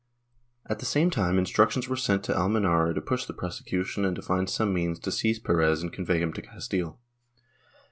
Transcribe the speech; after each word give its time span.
At 0.65 0.79
the 0.79 0.87
same 0.87 1.11
time 1.11 1.37
instructions 1.37 1.87
were 1.87 1.95
sent 1.95 2.23
to 2.23 2.33
Almenara 2.35 2.95
to 2.95 3.01
push 3.01 3.25
the 3.27 3.35
prosecution 3.35 4.03
and 4.03 4.15
to 4.15 4.23
find 4.23 4.49
some 4.49 4.73
means 4.73 4.97
to 4.97 5.11
seize 5.11 5.37
Perez 5.37 5.83
and 5.83 5.93
convey 5.93 6.17
him 6.19 6.33
to 6.33 6.41
Castile. 6.41 6.99